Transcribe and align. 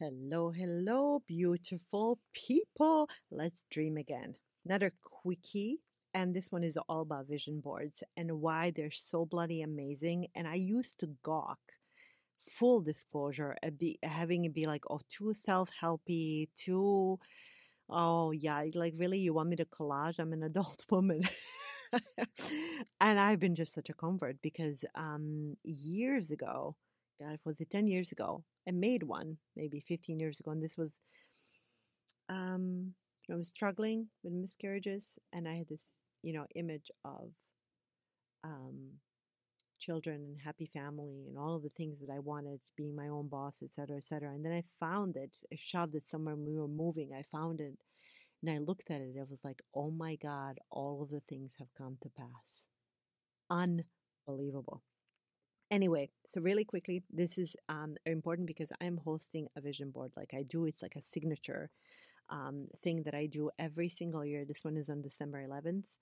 Hello, 0.00 0.50
hello, 0.50 1.22
beautiful 1.26 2.18
people. 2.32 3.06
Let's 3.30 3.66
dream 3.70 3.98
again. 3.98 4.36
Another 4.64 4.94
quickie, 5.02 5.80
and 6.14 6.34
this 6.34 6.50
one 6.50 6.64
is 6.64 6.78
all 6.88 7.02
about 7.02 7.28
vision 7.28 7.60
boards 7.60 8.02
and 8.16 8.40
why 8.40 8.70
they're 8.70 8.90
so 8.90 9.26
bloody 9.26 9.60
amazing. 9.60 10.28
And 10.34 10.48
I 10.48 10.54
used 10.54 11.00
to 11.00 11.08
gawk, 11.22 11.58
full 12.38 12.80
disclosure, 12.80 13.58
at 13.62 13.76
be, 13.76 13.98
having 14.02 14.46
it 14.46 14.54
be 14.54 14.64
like, 14.64 14.84
oh, 14.88 15.00
too 15.10 15.34
self 15.34 15.68
helpy, 15.82 16.48
too, 16.56 17.18
oh, 17.90 18.30
yeah, 18.30 18.64
like 18.74 18.94
really, 18.96 19.18
you 19.18 19.34
want 19.34 19.50
me 19.50 19.56
to 19.56 19.66
collage? 19.66 20.18
I'm 20.18 20.32
an 20.32 20.42
adult 20.50 20.82
woman. 20.88 21.28
and 23.02 23.20
I've 23.20 23.38
been 23.38 23.54
just 23.54 23.74
such 23.74 23.90
a 23.90 23.94
convert 23.94 24.40
because 24.40 24.82
um, 24.94 25.58
years 25.62 26.30
ago, 26.30 26.76
God, 27.20 27.38
was 27.44 27.60
it 27.60 27.70
10 27.70 27.86
years 27.86 28.12
ago? 28.12 28.44
I 28.66 28.72
made 28.72 29.02
one 29.02 29.38
maybe 29.56 29.80
15 29.80 30.18
years 30.18 30.40
ago, 30.40 30.50
and 30.52 30.62
this 30.62 30.76
was, 30.76 30.98
um, 32.28 32.94
I 33.30 33.34
was 33.34 33.48
struggling 33.48 34.08
with 34.22 34.32
miscarriages, 34.32 35.18
and 35.32 35.48
I 35.48 35.54
had 35.54 35.68
this, 35.68 35.86
you 36.22 36.32
know, 36.32 36.46
image 36.54 36.90
of, 37.04 37.32
um, 38.42 39.00
children 39.78 40.16
and 40.16 40.38
happy 40.44 40.66
family 40.66 41.24
and 41.26 41.38
all 41.38 41.56
of 41.56 41.62
the 41.62 41.68
things 41.70 41.98
that 42.00 42.12
I 42.12 42.18
wanted, 42.18 42.60
being 42.76 42.94
my 42.94 43.08
own 43.08 43.28
boss, 43.28 43.62
etc., 43.62 43.96
etc. 43.96 44.30
And 44.30 44.44
then 44.44 44.52
I 44.52 44.62
found 44.78 45.16
it, 45.16 45.36
I 45.52 45.56
shoved 45.56 45.94
it 45.94 46.08
somewhere 46.08 46.36
when 46.36 46.46
we 46.46 46.58
were 46.58 46.68
moving. 46.68 47.10
I 47.12 47.22
found 47.22 47.60
it, 47.60 47.78
and 48.42 48.50
I 48.50 48.58
looked 48.58 48.90
at 48.90 49.00
it. 49.00 49.16
It 49.16 49.30
was 49.30 49.40
like, 49.44 49.60
oh 49.74 49.90
my 49.90 50.16
God, 50.16 50.58
all 50.70 51.02
of 51.02 51.10
the 51.10 51.20
things 51.20 51.56
have 51.58 51.74
come 51.76 51.96
to 52.02 52.10
pass. 52.10 52.66
Unbelievable. 53.48 54.82
Anyway, 55.70 56.10
so 56.26 56.40
really 56.40 56.64
quickly, 56.64 57.02
this 57.12 57.38
is 57.38 57.56
um, 57.68 57.94
important 58.04 58.46
because 58.48 58.72
I'm 58.80 58.98
hosting 59.04 59.46
a 59.56 59.60
vision 59.60 59.90
board 59.90 60.12
like 60.16 60.32
I 60.34 60.42
do. 60.42 60.64
It's 60.66 60.82
like 60.82 60.96
a 60.96 61.02
signature 61.02 61.70
um, 62.28 62.68
thing 62.78 63.02
that 63.04 63.14
I 63.14 63.26
do 63.26 63.50
every 63.58 63.88
single 63.88 64.24
year. 64.24 64.44
This 64.44 64.64
one 64.64 64.76
is 64.76 64.88
on 64.88 65.02
December 65.02 65.40
11th, 65.40 65.98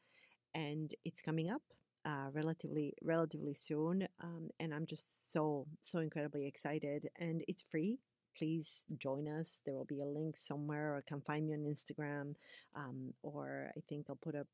and 0.55 0.94
it's 1.05 1.20
coming 1.20 1.50
up 1.50 1.62
uh, 2.06 2.30
relatively 2.33 2.94
relatively 3.02 3.55
soon. 3.55 4.08
Um, 4.22 4.48
and 4.58 4.72
I'm 4.72 4.86
just 4.86 5.33
so 5.33 5.66
so 5.83 5.98
incredibly 5.98 6.46
excited. 6.46 7.08
And 7.19 7.42
it's 7.46 7.62
free. 7.62 7.98
Please 8.36 8.86
join 8.98 9.28
us. 9.28 9.61
There 9.66 9.74
will 9.74 9.84
be 9.84 10.00
a 10.00 10.06
link 10.06 10.36
somewhere, 10.36 10.94
or 10.94 11.05
come 11.06 11.20
find 11.20 11.46
me 11.46 11.55
on 11.55 11.61
Instagram, 11.74 12.36
um, 12.74 13.12
or 13.22 13.70
I 13.77 13.80
think 13.89 14.06
I'll 14.08 14.16
put 14.16 14.34
a 14.34 14.46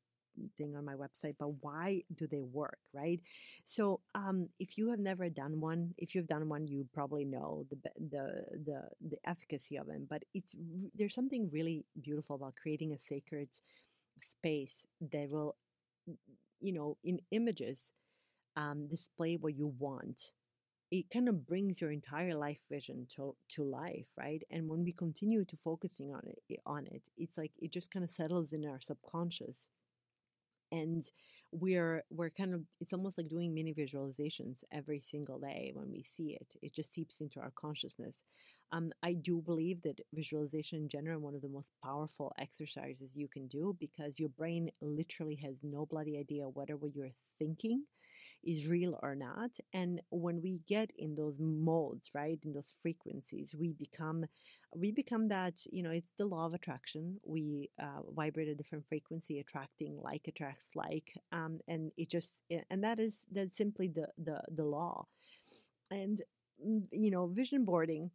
thing 0.57 0.75
on 0.75 0.85
my 0.85 0.93
website, 0.93 1.35
but 1.39 1.49
why 1.61 2.03
do 2.15 2.27
they 2.27 2.41
work, 2.41 2.79
right? 2.93 3.19
So, 3.65 4.01
um, 4.13 4.49
if 4.59 4.77
you 4.77 4.89
have 4.89 4.99
never 4.99 5.29
done 5.29 5.59
one, 5.61 5.93
if 5.97 6.15
you've 6.15 6.27
done 6.27 6.49
one, 6.49 6.67
you 6.67 6.87
probably 6.93 7.25
know 7.25 7.65
the 7.69 7.77
the 7.99 8.45
the 8.65 8.89
the 9.09 9.17
efficacy 9.25 9.77
of 9.77 9.87
them. 9.87 10.07
But 10.09 10.23
it's 10.33 10.55
there's 10.93 11.13
something 11.15 11.49
really 11.51 11.85
beautiful 12.01 12.35
about 12.35 12.55
creating 12.55 12.93
a 12.93 12.99
sacred 12.99 13.49
space 14.21 14.85
that 15.01 15.29
will, 15.29 15.55
you 16.59 16.73
know, 16.73 16.97
in 17.03 17.19
images, 17.31 17.91
um, 18.55 18.87
display 18.87 19.37
what 19.37 19.55
you 19.55 19.73
want 19.79 20.33
it 20.91 21.09
kind 21.11 21.29
of 21.29 21.47
brings 21.47 21.81
your 21.81 21.91
entire 21.91 22.35
life 22.35 22.59
vision 22.71 23.07
to 23.15 23.35
to 23.49 23.63
life 23.63 24.07
right 24.17 24.43
and 24.51 24.69
when 24.69 24.83
we 24.83 24.91
continue 24.91 25.45
to 25.45 25.57
focusing 25.57 26.13
on 26.13 26.21
it 26.25 26.59
on 26.65 26.87
it 26.87 27.09
it's 27.17 27.37
like 27.37 27.51
it 27.59 27.71
just 27.71 27.91
kind 27.91 28.03
of 28.05 28.11
settles 28.11 28.53
in 28.53 28.65
our 28.65 28.81
subconscious 28.81 29.69
and 30.79 31.01
we're 31.51 32.03
we're 32.09 32.29
kind 32.29 32.53
of 32.53 32.61
it's 32.81 32.93
almost 32.93 33.17
like 33.17 33.29
doing 33.29 33.53
mini 33.53 33.73
visualizations 33.73 34.63
every 34.71 34.99
single 34.99 35.39
day 35.39 35.71
when 35.73 35.89
we 35.91 36.03
see 36.03 36.37
it. 36.39 36.49
It 36.61 36.73
just 36.73 36.93
seeps 36.93 37.21
into 37.21 37.39
our 37.39 37.51
consciousness. 37.55 38.23
Um, 38.71 38.91
i 39.03 39.13
do 39.13 39.41
believe 39.41 39.81
that 39.83 39.99
visualization 40.13 40.79
in 40.79 40.89
general 40.89 41.19
one 41.21 41.35
of 41.35 41.41
the 41.41 41.55
most 41.57 41.71
powerful 41.83 42.33
exercises 42.45 43.15
you 43.15 43.27
can 43.27 43.47
do 43.47 43.75
because 43.79 44.19
your 44.19 44.29
brain 44.29 44.71
literally 44.81 45.35
has 45.45 45.63
no 45.63 45.85
bloody 45.85 46.17
idea 46.17 46.49
whatever 46.49 46.79
what 46.79 46.95
you're 46.95 47.17
thinking 47.39 47.83
is 48.45 48.67
real 48.67 48.99
or 49.01 49.15
not. 49.15 49.51
And 49.73 50.01
when 50.09 50.41
we 50.41 50.61
get 50.67 50.91
in 50.97 51.15
those 51.15 51.39
modes, 51.39 52.11
right, 52.13 52.39
in 52.43 52.53
those 52.53 52.73
frequencies, 52.81 53.55
we 53.57 53.73
become 53.73 54.25
we 54.75 54.91
become 54.91 55.29
that 55.29 55.53
you 55.71 55.81
know 55.81 55.91
it's 55.91 56.11
the 56.17 56.25
law 56.25 56.45
of 56.45 56.53
attraction 56.53 57.17
we 57.25 57.69
uh, 57.81 58.01
vibrate 58.13 58.49
a 58.49 58.55
different 58.55 58.85
frequency 58.87 59.39
attracting 59.39 59.97
like 60.01 60.27
attracts 60.27 60.71
like 60.75 61.13
um, 61.31 61.59
and 61.67 61.91
it 61.97 62.09
just 62.09 62.41
and 62.69 62.83
that 62.83 62.99
is 62.99 63.25
that's 63.31 63.55
simply 63.55 63.87
the 63.87 64.07
the 64.17 64.41
the 64.53 64.65
law 64.65 65.05
and 65.91 66.21
mm, 66.65 66.83
you 66.91 67.11
know 67.11 67.27
vision 67.27 67.63
boarding 67.63 68.11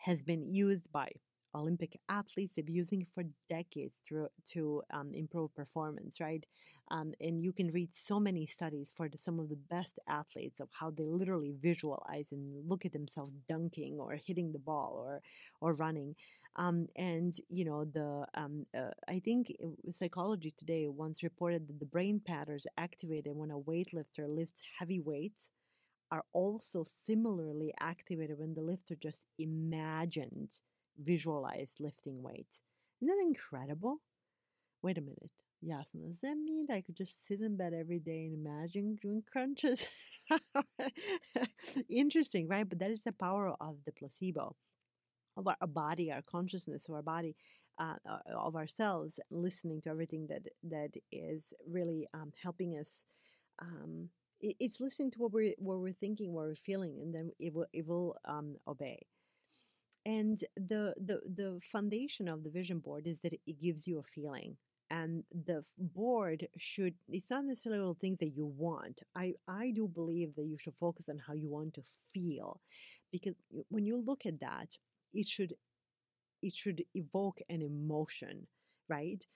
has 0.00 0.22
been 0.22 0.46
used 0.46 0.90
by 0.92 1.08
Olympic 1.54 1.98
athletes. 2.08 2.54
They've 2.54 2.66
been 2.66 2.74
using 2.74 3.04
for 3.04 3.24
decades 3.48 4.02
to, 4.08 4.28
to 4.52 4.82
um, 4.92 5.12
improve 5.14 5.54
performance, 5.54 6.20
right? 6.20 6.44
Um, 6.90 7.12
and 7.20 7.40
you 7.40 7.52
can 7.52 7.68
read 7.68 7.90
so 7.94 8.18
many 8.18 8.46
studies 8.46 8.90
for 8.94 9.08
the, 9.08 9.16
some 9.16 9.38
of 9.38 9.48
the 9.48 9.56
best 9.56 9.98
athletes 10.08 10.58
of 10.60 10.68
how 10.72 10.90
they 10.90 11.04
literally 11.04 11.54
visualize 11.60 12.32
and 12.32 12.68
look 12.68 12.84
at 12.84 12.92
themselves 12.92 13.36
dunking 13.48 13.98
or 14.00 14.14
hitting 14.14 14.52
the 14.52 14.58
ball 14.58 14.94
or 14.98 15.20
or 15.60 15.72
running. 15.74 16.16
Um, 16.56 16.88
and 16.96 17.32
you 17.48 17.64
know 17.64 17.84
the 17.84 18.26
um, 18.34 18.66
uh, 18.76 18.90
I 19.08 19.20
think 19.20 19.52
Psychology 19.92 20.52
Today 20.56 20.88
once 20.88 21.22
reported 21.22 21.68
that 21.68 21.78
the 21.78 21.86
brain 21.86 22.20
patterns 22.24 22.66
activated 22.76 23.36
when 23.36 23.52
a 23.52 23.58
weightlifter 23.58 24.26
lifts 24.28 24.60
heavy 24.78 24.98
weights 24.98 25.52
are 26.10 26.24
also 26.32 26.84
similarly 26.84 27.72
activated 27.78 28.36
when 28.36 28.54
the 28.54 28.62
lifter 28.62 28.96
just 28.96 29.26
imagined 29.38 30.50
visualize 31.00 31.70
lifting 31.80 32.22
weights. 32.22 32.60
Isn't 33.00 33.14
that 33.16 33.22
incredible? 33.22 33.98
Wait 34.82 34.98
a 34.98 35.00
minute. 35.00 35.30
Jasna, 35.64 36.08
does 36.08 36.20
that 36.22 36.36
mean 36.36 36.66
I 36.70 36.80
could 36.80 36.96
just 36.96 37.26
sit 37.26 37.40
in 37.40 37.56
bed 37.56 37.74
every 37.74 37.98
day 37.98 38.24
and 38.24 38.34
imagine 38.34 38.98
doing 39.00 39.22
crunches? 39.30 39.86
Interesting, 41.88 42.48
right? 42.48 42.68
But 42.68 42.78
that 42.78 42.90
is 42.90 43.02
the 43.02 43.12
power 43.12 43.54
of 43.60 43.76
the 43.84 43.92
placebo, 43.92 44.56
of 45.36 45.48
our 45.48 45.56
body, 45.66 46.12
our 46.12 46.22
consciousness 46.22 46.88
of 46.88 46.94
our 46.96 47.02
body, 47.02 47.36
uh, 47.78 47.96
uh, 48.08 48.18
of 48.36 48.56
ourselves, 48.56 49.20
listening 49.30 49.80
to 49.82 49.90
everything 49.90 50.28
that 50.28 50.46
that 50.64 50.94
is 51.12 51.54
really 51.68 52.08
um, 52.14 52.32
helping 52.42 52.78
us. 52.78 53.04
Um, 53.60 54.10
it's 54.40 54.80
listening 54.80 55.10
to 55.12 55.18
what 55.18 55.32
we're 55.32 55.54
what 55.58 55.80
we're 55.80 55.92
thinking, 55.92 56.32
what 56.32 56.46
we're 56.46 56.54
feeling, 56.54 56.98
and 57.02 57.14
then 57.14 57.30
it 57.38 57.54
will 57.54 57.66
it 57.72 57.86
will 57.86 58.16
um, 58.26 58.56
obey. 58.66 59.06
And 60.06 60.38
the, 60.56 60.94
the 60.96 61.20
the 61.26 61.60
foundation 61.62 62.26
of 62.28 62.42
the 62.42 62.50
vision 62.50 62.78
board 62.78 63.06
is 63.06 63.20
that 63.20 63.34
it 63.34 63.60
gives 63.60 63.86
you 63.86 63.98
a 63.98 64.02
feeling. 64.02 64.56
And 64.90 65.24
the 65.32 65.62
board 65.78 66.48
should 66.56 66.94
it's 67.08 67.30
not 67.30 67.44
necessarily 67.44 67.82
all 67.82 67.94
things 67.94 68.18
that 68.20 68.36
you 68.36 68.46
want. 68.46 69.02
I, 69.14 69.34
I 69.46 69.70
do 69.70 69.86
believe 69.86 70.34
that 70.34 70.46
you 70.46 70.56
should 70.58 70.76
focus 70.78 71.08
on 71.08 71.18
how 71.18 71.34
you 71.34 71.48
want 71.48 71.74
to 71.74 71.82
feel. 72.12 72.60
Because 73.12 73.34
when 73.68 73.84
you 73.86 74.02
look 74.02 74.24
at 74.26 74.40
that, 74.40 74.78
it 75.12 75.26
should 75.26 75.54
it 76.42 76.54
should 76.54 76.84
evoke 76.94 77.40
an 77.48 77.62
emotion, 77.62 78.46
right? 78.88 79.26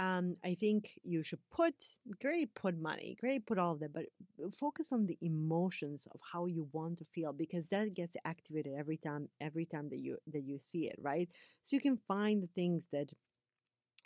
Um, 0.00 0.36
I 0.44 0.54
think 0.54 0.98
you 1.04 1.22
should 1.22 1.40
put 1.52 1.74
great 2.20 2.54
put 2.56 2.78
money, 2.80 3.16
great 3.20 3.46
put 3.46 3.58
all 3.58 3.74
of 3.74 3.80
that, 3.80 3.92
but 3.92 4.06
focus 4.54 4.92
on 4.92 5.06
the 5.06 5.18
emotions 5.22 6.08
of 6.14 6.20
how 6.32 6.46
you 6.46 6.68
want 6.72 6.98
to 6.98 7.04
feel 7.04 7.32
because 7.34 7.68
that 7.68 7.94
gets 7.94 8.16
activated 8.24 8.74
every 8.78 8.96
time 8.96 9.28
every 9.40 9.66
time 9.66 9.90
that 9.90 10.00
you 10.00 10.18
that 10.32 10.44
you 10.44 10.58
see 10.58 10.88
it, 10.88 10.96
right? 11.02 11.28
So 11.64 11.76
you 11.76 11.82
can 11.82 11.98
find 11.98 12.42
the 12.42 12.48
things 12.48 12.88
that 12.92 13.12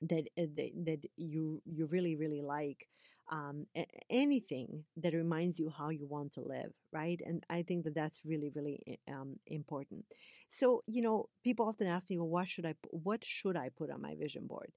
that 0.03 0.29
uh, 0.39 0.47
that, 0.57 0.71
that 0.87 1.07
you 1.17 1.63
you 1.65 1.87
really 1.87 2.17
really 2.17 2.43
like 2.43 2.89
um, 3.31 3.67
anything 4.11 4.85
that 4.99 5.15
reminds 5.15 5.59
you 5.59 5.71
how 5.77 5.89
you 5.89 6.07
want 6.07 6.33
to 6.33 6.41
live 6.43 6.73
right? 6.93 7.21
And 7.27 7.45
i 7.51 7.63
think 7.63 7.85
that 7.85 7.95
that's 7.95 8.21
really 8.25 8.51
really 8.55 8.81
eh, 8.87 9.13
um, 9.13 9.37
important. 9.47 10.05
So 10.49 10.83
you 10.87 11.03
know 11.03 11.29
people 11.43 11.67
often 11.69 11.87
ask 11.87 12.11
me 12.11 12.19
well 12.19 12.29
what 12.29 12.49
should 12.49 12.67
i 12.67 12.75
what 12.91 13.25
should 13.25 13.57
i 13.57 13.71
put 13.77 13.91
on 13.91 14.03
my 14.03 14.15
vision 14.17 14.47
board 14.47 14.71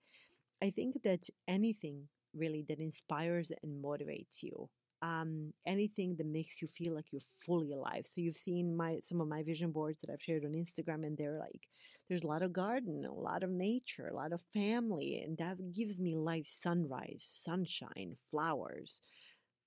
I 0.61 0.69
think 0.69 1.03
that 1.03 1.29
anything 1.47 2.07
really 2.33 2.65
that 2.67 2.79
inspires 2.79 3.51
and 3.63 3.83
motivates 3.83 4.41
you 4.43 4.69
um, 5.03 5.53
anything 5.67 6.15
that 6.17 6.25
makes 6.25 6.59
you 6.59 6.67
feel 6.67 6.95
like 6.95 7.11
you're 7.11 7.21
fully 7.45 7.71
alive. 7.71 8.05
So 8.07 8.19
you've 8.19 8.35
seen 8.35 8.75
my 8.75 8.97
some 9.03 9.21
of 9.21 9.27
my 9.27 9.43
vision 9.43 9.71
boards 9.71 10.01
that 10.01 10.11
I've 10.11 10.23
shared 10.23 10.43
on 10.43 10.53
Instagram, 10.53 11.05
and 11.05 11.15
they're 11.15 11.37
like, 11.37 11.67
there's 12.09 12.23
a 12.23 12.27
lot 12.27 12.41
of 12.41 12.51
garden, 12.51 13.05
a 13.05 13.13
lot 13.13 13.43
of 13.43 13.51
nature, 13.51 14.07
a 14.07 14.15
lot 14.15 14.33
of 14.33 14.41
family, 14.55 15.21
and 15.23 15.37
that 15.37 15.71
gives 15.71 15.99
me 15.99 16.15
life. 16.15 16.47
Sunrise, 16.51 17.23
sunshine, 17.29 18.15
flowers, 18.31 19.01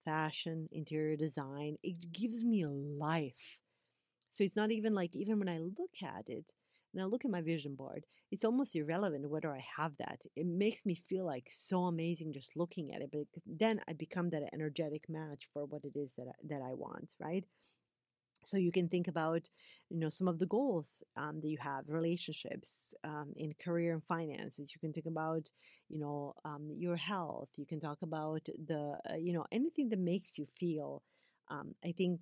fashion, 0.05 0.69
interior 0.73 1.17
design. 1.17 1.77
It 1.83 2.13
gives 2.13 2.45
me 2.45 2.67
life. 2.67 3.61
So 4.31 4.45
it's 4.45 4.57
not 4.57 4.71
even 4.73 4.95
like 4.95 5.15
even 5.15 5.39
when 5.39 5.49
I 5.49 5.59
look 5.59 5.97
at 6.03 6.29
it, 6.29 6.51
and 6.93 7.03
I 7.03 7.07
look 7.07 7.25
at 7.25 7.31
my 7.31 7.41
vision 7.41 7.75
board, 7.75 8.05
it's 8.31 8.45
almost 8.45 8.75
irrelevant 8.77 9.29
whether 9.31 9.53
I 9.53 9.65
have 9.77 9.97
that. 9.99 10.21
It 10.37 10.47
makes 10.47 10.85
me 10.87 10.95
feel 10.95 11.25
like 11.25 11.49
so 11.51 11.85
amazing 11.85 12.33
just 12.33 12.57
looking 12.57 12.93
at 12.93 13.03
it. 13.03 13.11
But 13.13 13.27
then 13.47 13.81
I 13.89 13.93
become 13.93 14.31
that 14.31 14.49
energetic 14.53 15.09
match 15.09 15.49
for 15.53 15.65
what 15.67 15.85
it 15.85 15.97
is 15.97 16.15
that 16.17 16.29
I, 16.29 16.33
that 16.49 16.63
I 16.63 16.75
want, 16.75 17.13
right? 17.19 17.45
So 18.45 18.57
you 18.57 18.73
can 18.73 18.89
think 18.89 19.07
about, 19.07 19.49
you 19.91 19.99
know, 19.99 20.09
some 20.09 20.27
of 20.27 20.39
the 20.39 20.47
goals 20.47 21.03
um, 21.17 21.41
that 21.41 21.49
you 21.49 21.59
have, 21.61 21.85
relationships, 21.89 22.95
um, 23.05 23.33
in 23.37 23.55
career 23.63 23.93
and 23.93 24.03
finances. 24.03 24.73
You 24.75 24.81
can 24.81 24.93
think 24.93 25.07
about, 25.07 25.51
you 25.89 25.99
know, 25.99 26.35
um, 26.45 26.71
your 26.75 26.97
health. 26.97 27.51
You 27.57 27.67
can 27.67 27.81
talk 27.81 27.99
about 28.03 28.47
the, 28.47 28.99
uh, 29.11 29.15
you 29.17 29.33
know, 29.33 29.45
anything 29.53 29.91
that 29.91 29.99
makes 29.99 30.39
you 30.39 30.47
feel, 30.47 31.03
um, 31.49 31.75
I 31.85 31.93
think, 31.93 32.21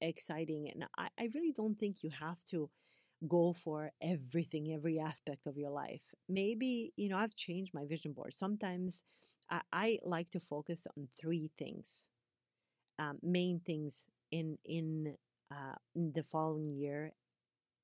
exciting. 0.00 0.70
And 0.72 0.84
I, 0.96 1.08
I 1.18 1.28
really 1.34 1.52
don't 1.52 1.78
think 1.78 2.02
you 2.02 2.10
have 2.18 2.42
to 2.46 2.70
go 3.26 3.52
for 3.52 3.90
everything, 4.02 4.72
every 4.72 4.98
aspect 4.98 5.46
of 5.46 5.56
your 5.56 5.70
life. 5.70 6.14
Maybe, 6.28 6.92
you 6.96 7.08
know, 7.08 7.16
I've 7.18 7.36
changed 7.36 7.72
my 7.74 7.84
vision 7.86 8.12
board. 8.12 8.34
Sometimes 8.34 9.02
I, 9.50 9.60
I 9.72 9.98
like 10.04 10.30
to 10.32 10.40
focus 10.40 10.86
on 10.96 11.08
three 11.20 11.50
things, 11.58 12.10
um, 12.98 13.18
main 13.22 13.60
things 13.60 14.06
in, 14.30 14.58
in, 14.64 15.16
uh, 15.50 15.76
in 15.94 16.12
the 16.14 16.22
following 16.22 16.74
year, 16.76 17.12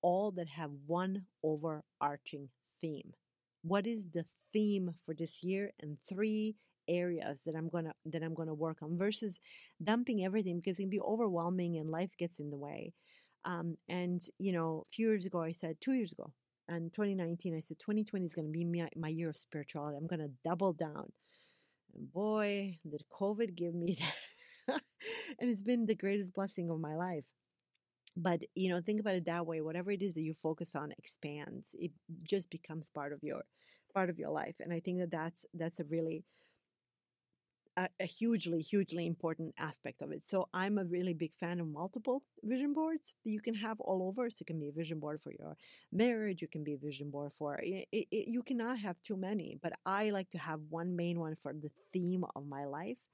all 0.02 0.30
that 0.32 0.48
have 0.48 0.70
one 0.86 1.26
overarching 1.42 2.48
theme. 2.80 3.14
What 3.62 3.86
is 3.86 4.08
the 4.12 4.24
theme 4.52 4.94
for 5.04 5.14
this 5.14 5.44
year? 5.44 5.72
And 5.80 5.98
three 6.08 6.56
areas 6.88 7.42
that 7.46 7.54
I'm 7.56 7.68
gonna 7.68 7.94
that 8.06 8.22
I'm 8.22 8.34
gonna 8.34 8.54
work 8.54 8.78
on 8.82 8.98
versus 8.98 9.40
dumping 9.82 10.24
everything 10.24 10.58
because 10.60 10.78
it 10.78 10.82
can 10.82 10.90
be 10.90 11.00
overwhelming 11.00 11.76
and 11.78 11.90
life 11.90 12.10
gets 12.18 12.40
in 12.40 12.50
the 12.50 12.56
way. 12.56 12.94
Um, 13.44 13.76
and, 13.88 14.22
you 14.38 14.52
know, 14.52 14.84
a 14.86 14.90
few 14.90 15.08
years 15.08 15.26
ago, 15.26 15.42
I 15.42 15.52
said, 15.52 15.76
two 15.80 15.94
years 15.94 16.12
ago, 16.12 16.32
and 16.68 16.92
2019, 16.92 17.54
I 17.54 17.60
said, 17.60 17.78
2020 17.78 18.26
is 18.26 18.34
going 18.34 18.46
to 18.46 18.52
be 18.52 18.64
my, 18.64 18.88
my 18.96 19.08
year 19.08 19.30
of 19.30 19.36
spirituality. 19.36 19.96
I'm 19.96 20.06
going 20.06 20.20
to 20.20 20.30
double 20.44 20.72
down. 20.72 21.12
And 21.94 22.12
boy, 22.12 22.76
did 22.88 23.02
COVID 23.12 23.56
give 23.56 23.74
me 23.74 23.98
that. 24.68 24.82
and 25.38 25.50
it's 25.50 25.62
been 25.62 25.86
the 25.86 25.94
greatest 25.94 26.34
blessing 26.34 26.70
of 26.70 26.80
my 26.80 26.94
life. 26.94 27.26
But, 28.16 28.42
you 28.54 28.68
know, 28.68 28.80
think 28.80 29.00
about 29.00 29.14
it 29.14 29.24
that 29.26 29.46
way. 29.46 29.60
Whatever 29.60 29.90
it 29.90 30.02
is 30.02 30.14
that 30.14 30.22
you 30.22 30.34
focus 30.34 30.74
on 30.74 30.92
expands. 30.98 31.74
It 31.78 31.92
just 32.22 32.50
becomes 32.50 32.88
part 32.88 33.12
of 33.12 33.20
your 33.22 33.42
part 33.92 34.10
of 34.10 34.18
your 34.18 34.30
life. 34.30 34.56
And 34.60 34.72
I 34.72 34.80
think 34.80 34.98
that 34.98 35.10
that's 35.10 35.46
that's 35.54 35.80
a 35.80 35.84
really 35.84 36.24
a, 37.80 37.88
a, 38.00 38.06
hugely, 38.06 38.60
hugely 38.60 39.06
important 39.06 39.54
aspect 39.58 40.02
of 40.02 40.10
it. 40.12 40.22
So 40.26 40.48
I'm 40.52 40.76
a 40.78 40.84
really 40.84 41.14
big 41.14 41.34
fan 41.34 41.60
of 41.60 41.66
multiple 41.66 42.22
vision 42.42 42.72
boards 42.72 43.14
that 43.24 43.30
you 43.30 43.40
can 43.40 43.54
have 43.54 43.80
all 43.80 44.02
over. 44.02 44.28
So 44.28 44.42
it 44.42 44.46
can 44.46 44.60
be 44.60 44.68
a 44.68 44.72
vision 44.72 45.00
board 45.00 45.20
for 45.20 45.32
your 45.32 45.56
marriage, 45.92 46.42
you 46.42 46.48
can 46.48 46.62
be 46.64 46.74
a 46.74 46.78
vision 46.78 47.10
board 47.10 47.32
for 47.32 47.58
it, 47.62 47.88
it, 47.92 48.06
you 48.28 48.42
cannot 48.42 48.78
have 48.78 49.00
too 49.02 49.16
many, 49.16 49.58
but 49.62 49.72
I 49.86 50.10
like 50.10 50.30
to 50.30 50.38
have 50.38 50.60
one 50.68 50.94
main 50.94 51.18
one 51.18 51.34
for 51.34 51.52
the 51.52 51.70
theme 51.92 52.24
of 52.36 52.46
my 52.46 52.64
life. 52.64 53.08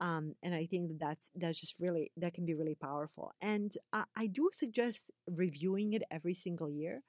Um, 0.00 0.34
and 0.42 0.54
I 0.54 0.66
think 0.66 0.88
that 0.88 1.00
that's 1.00 1.30
that's 1.34 1.60
just 1.60 1.74
really 1.80 2.12
that 2.16 2.34
can 2.34 2.46
be 2.46 2.54
really 2.54 2.76
powerful. 2.76 3.32
And 3.40 3.72
I, 3.92 4.04
I 4.16 4.26
do 4.26 4.50
suggest 4.52 5.10
reviewing 5.28 5.92
it 5.92 6.02
every 6.10 6.34
single 6.34 6.70
year. 6.70 7.02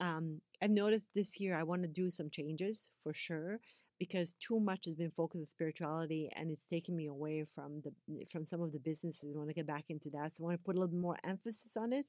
Um, 0.00 0.40
I've 0.60 0.70
noticed 0.70 1.08
this 1.14 1.40
year 1.40 1.56
I 1.56 1.62
want 1.64 1.82
to 1.82 1.88
do 1.88 2.10
some 2.10 2.30
changes 2.30 2.90
for 3.02 3.12
sure 3.12 3.60
because 4.02 4.34
too 4.40 4.58
much 4.58 4.86
has 4.86 4.96
been 4.96 5.12
focused 5.12 5.42
on 5.42 5.46
spirituality 5.46 6.28
and 6.34 6.50
it's 6.50 6.66
taken 6.66 6.96
me 6.96 7.06
away 7.06 7.44
from 7.44 7.82
the 7.84 7.92
from 8.32 8.44
some 8.44 8.60
of 8.60 8.72
the 8.72 8.80
businesses. 8.80 9.32
I 9.32 9.38
want 9.38 9.50
to 9.50 9.54
get 9.54 9.74
back 9.74 9.84
into 9.90 10.10
that. 10.10 10.34
So 10.34 10.42
I 10.42 10.46
want 10.46 10.58
to 10.58 10.64
put 10.64 10.74
a 10.74 10.80
little 10.80 10.96
more 10.96 11.18
emphasis 11.22 11.76
on 11.76 11.92
it. 11.92 12.06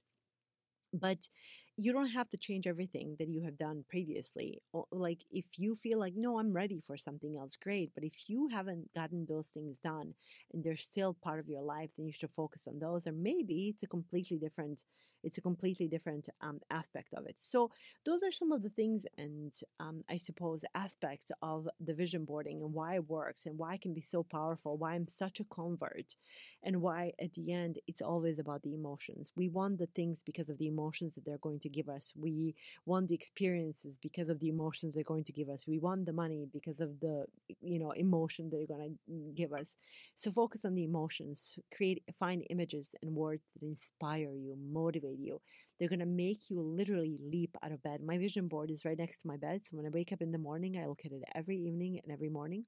But 0.92 1.28
you 1.76 1.92
don't 1.92 2.10
have 2.10 2.30
to 2.30 2.38
change 2.38 2.68
everything 2.68 3.16
that 3.18 3.30
you 3.30 3.42
have 3.42 3.58
done 3.58 3.84
previously. 3.90 4.62
Like 4.92 5.22
if 5.32 5.58
you 5.58 5.74
feel 5.74 6.00
like, 6.00 6.14
no, 6.16 6.38
I'm 6.40 6.54
ready 6.54 6.80
for 6.80 6.98
something 6.98 7.36
else, 7.36 7.56
great. 7.56 7.92
But 7.96 8.04
if 8.04 8.30
you 8.30 8.48
haven't 8.50 8.94
gotten 8.94 9.26
those 9.26 9.48
things 9.48 9.80
done 9.80 10.14
and 10.54 10.64
they're 10.64 10.76
still 10.76 11.16
part 11.16 11.40
of 11.40 11.48
your 11.50 11.64
life, 11.64 11.92
then 11.98 12.06
you 12.06 12.14
should 12.14 12.30
focus 12.30 12.68
on 12.68 12.78
those. 12.78 13.08
Or 13.08 13.12
maybe 13.12 13.70
it's 13.70 13.82
a 13.82 13.88
completely 13.88 14.38
different, 14.38 14.84
it's 15.24 15.40
a 15.40 15.42
completely 15.42 15.88
different 15.88 16.30
um, 16.42 16.60
aspect 16.70 17.12
of 17.16 17.26
it. 17.26 17.38
So 17.40 17.72
those 18.06 18.22
are 18.22 18.32
some 18.32 18.52
of 18.52 18.62
the 18.62 18.70
things 18.70 19.06
and 19.18 19.52
um, 19.80 20.04
I 20.08 20.18
suppose 20.18 20.64
aspects 20.76 21.32
of 21.42 21.68
the 21.84 21.96
vision 21.96 22.24
boarding 22.26 22.62
and 22.62 22.72
why 22.72 22.96
it 22.96 23.10
works 23.10 23.48
and 23.48 23.58
why 23.58 23.76
it 23.76 23.82
can 23.82 23.96
be 23.96 24.02
so 24.08 24.22
powerful, 24.22 24.78
why 24.78 24.94
I'm 24.94 25.08
such 25.08 25.40
a 25.40 25.44
convert, 25.46 26.16
and 26.64 26.82
why 26.82 27.14
at 27.20 27.34
the 27.34 27.52
end 27.52 27.80
it's 27.88 28.02
always 28.02 28.40
about 28.40 28.64
the 28.64 28.74
emotions. 28.74 29.32
We 29.36 29.50
want 29.50 29.78
the 29.80 29.88
things 29.88 30.24
because 30.24 30.50
of 30.50 30.58
the 30.58 30.68
emotions 30.68 31.16
that 31.16 31.26
they're 31.26 31.38
going 31.38 31.60
to 31.64 31.70
give 31.70 31.90
us. 31.90 32.14
We 32.16 32.56
want 32.86 33.08
the 33.08 33.16
experiences 33.16 33.98
because 34.02 34.30
of 34.30 34.40
the 34.40 34.50
emotions 34.50 34.94
they're 34.94 35.04
going 35.04 35.26
to 35.26 35.32
give 35.34 35.50
us. 35.50 35.68
We 35.68 35.80
want 35.80 36.06
the 36.06 36.14
money 36.14 36.46
because 36.52 36.80
of 36.80 37.00
the 37.00 37.26
you 37.62 37.80
know 37.80 37.92
emotion 37.92 38.50
they're 38.50 38.68
going 38.68 38.98
to 39.08 39.32
give 39.36 39.52
us. 39.54 39.76
So 40.16 40.32
focus 40.32 40.66
on 40.66 40.76
the 40.76 40.84
emotions. 40.84 41.60
Create 41.76 42.04
find 42.18 42.46
images 42.50 42.96
and 43.02 43.16
words 43.16 43.44
that 43.54 43.66
inspire 43.66 44.34
you, 44.34 44.56
motivate 44.72 45.20
you. 45.20 45.42
They're 45.80 45.90
going 45.90 46.00
to 46.00 46.06
make 46.06 46.50
you 46.50 46.62
literally 46.62 47.18
leap 47.22 47.58
out 47.64 47.72
of 47.72 47.84
bed. 47.84 48.02
My 48.02 48.18
vision 48.18 48.48
board 48.48 48.72
is 48.72 48.86
right 48.86 48.98
next 48.98 49.20
to 49.22 49.28
my 49.28 49.38
bed. 49.38 49.62
So 49.64 49.78
when 49.78 49.86
I 49.86 49.90
wake 49.90 50.12
up 50.12 50.22
in 50.22 50.32
the 50.32 50.38
morning, 50.38 50.78
I 50.78 50.88
look 50.88 51.02
at 51.06 51.12
it 51.12 51.24
every 51.36 51.58
evening 51.58 52.00
and 52.04 52.12
every 52.12 52.30
morning. 52.30 52.66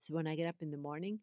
So 0.00 0.14
when 0.14 0.26
I 0.26 0.36
get 0.36 0.48
up 0.48 0.56
in 0.60 0.70
the 0.70 0.78
morning, 0.78 1.20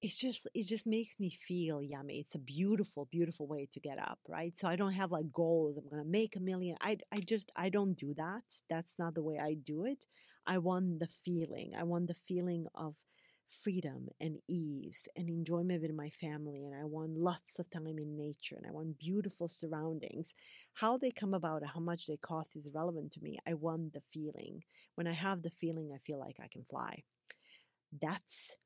it's 0.00 0.16
just 0.16 0.46
it 0.54 0.64
just 0.66 0.86
makes 0.86 1.18
me 1.18 1.30
feel 1.30 1.82
yummy. 1.82 2.20
It's 2.20 2.34
a 2.34 2.38
beautiful 2.38 3.06
beautiful 3.10 3.46
way 3.46 3.68
to 3.72 3.80
get 3.80 3.98
up 3.98 4.18
right? 4.28 4.52
So 4.58 4.68
i 4.68 4.76
don't 4.76 4.92
have 4.92 5.10
like 5.12 5.32
goals 5.32 5.76
i'm 5.76 5.88
gonna 5.90 6.04
make 6.04 6.36
a 6.36 6.40
million. 6.40 6.76
I 6.80 6.98
i 7.12 7.20
just 7.20 7.50
i 7.56 7.68
don't 7.68 7.94
do 7.94 8.14
that. 8.14 8.42
That's 8.70 8.94
not 8.98 9.14
the 9.14 9.22
way 9.22 9.38
i 9.38 9.54
do 9.54 9.84
it. 9.84 10.06
I 10.46 10.58
want 10.58 11.00
the 11.00 11.08
feeling. 11.24 11.72
I 11.78 11.82
want 11.84 12.06
the 12.08 12.14
feeling 12.14 12.66
of 12.74 12.94
freedom 13.62 14.08
and 14.20 14.38
ease 14.46 15.08
and 15.16 15.28
enjoyment 15.30 15.80
with 15.80 15.94
my 15.94 16.10
family 16.10 16.66
and 16.66 16.74
i 16.78 16.84
want 16.84 17.16
lots 17.16 17.58
of 17.58 17.70
time 17.70 17.86
in 17.86 18.14
nature 18.14 18.56
and 18.56 18.66
i 18.66 18.70
want 18.70 18.98
beautiful 18.98 19.48
surroundings. 19.48 20.34
How 20.74 20.98
they 20.98 21.10
come 21.10 21.32
about 21.34 21.62
and 21.62 21.70
how 21.70 21.80
much 21.80 22.06
they 22.06 22.18
cost 22.18 22.56
is 22.56 22.68
relevant 22.74 23.12
to 23.12 23.20
me. 23.22 23.38
I 23.46 23.54
want 23.54 23.94
the 23.94 24.02
feeling. 24.02 24.62
When 24.96 25.06
i 25.06 25.12
have 25.12 25.42
the 25.42 25.50
feeling 25.50 25.90
i 25.94 25.98
feel 25.98 26.18
like 26.20 26.36
i 26.42 26.46
can 26.46 26.62
fly. 26.64 27.02
That's 28.00 28.56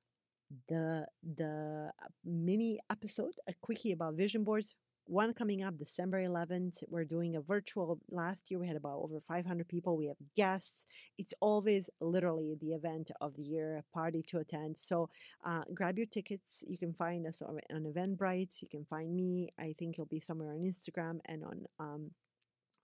the 0.68 1.06
the 1.36 1.90
uh, 2.02 2.08
mini 2.24 2.78
episode, 2.90 3.34
a 3.48 3.54
quickie 3.60 3.92
about 3.92 4.14
vision 4.14 4.44
boards. 4.44 4.74
One 5.06 5.34
coming 5.34 5.64
up 5.64 5.78
December 5.78 6.22
11th. 6.22 6.84
We're 6.88 7.04
doing 7.04 7.34
a 7.34 7.40
virtual. 7.40 7.98
Last 8.10 8.50
year 8.50 8.60
we 8.60 8.68
had 8.68 8.76
about 8.76 9.00
over 9.02 9.20
500 9.20 9.66
people. 9.68 9.96
We 9.96 10.06
have 10.06 10.16
guests. 10.36 10.86
It's 11.18 11.34
always 11.40 11.90
literally 12.00 12.54
the 12.60 12.72
event 12.72 13.10
of 13.20 13.34
the 13.34 13.42
year, 13.42 13.78
a 13.78 13.96
party 13.96 14.22
to 14.28 14.38
attend. 14.38 14.78
So 14.78 15.10
uh, 15.44 15.62
grab 15.74 15.98
your 15.98 16.06
tickets. 16.06 16.62
You 16.66 16.78
can 16.78 16.92
find 16.94 17.26
us 17.26 17.42
on, 17.42 17.58
Eventbrite. 17.72 18.62
You 18.62 18.68
can 18.68 18.84
find 18.84 19.14
me. 19.14 19.48
I 19.58 19.74
think 19.76 19.96
it'll 19.96 20.06
be 20.06 20.20
somewhere 20.20 20.52
on 20.52 20.60
Instagram 20.60 21.18
and 21.26 21.44
on 21.44 21.66
um, 21.80 22.10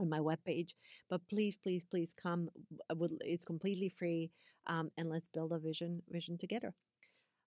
on 0.00 0.08
my 0.08 0.18
webpage. 0.18 0.74
But 1.08 1.28
please, 1.28 1.56
please, 1.56 1.84
please 1.84 2.14
come. 2.14 2.48
It's 3.20 3.44
completely 3.44 3.88
free, 3.88 4.30
um, 4.66 4.90
and 4.96 5.08
let's 5.08 5.28
build 5.28 5.52
a 5.52 5.58
vision 5.58 6.02
vision 6.10 6.36
together. 6.36 6.74